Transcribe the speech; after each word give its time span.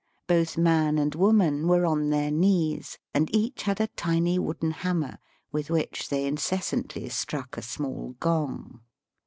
Both 0.25 0.57
man 0.57 0.97
and 0.97 1.13
woman 1.13 1.67
were 1.67 1.85
on 1.85 2.09
their 2.09 2.31
knees, 2.31 2.97
and 3.13 3.29
each 3.35 3.61
had 3.61 3.79
a 3.79 3.85
tiny 3.85 4.39
wooden 4.39 4.71
hammer 4.71 5.19
with 5.51 5.69
which 5.69 6.09
they 6.09 6.25
incessantly 6.25 7.07
struck 7.09 7.55
a 7.55 7.61
small 7.61 8.13
gong. 8.19 8.81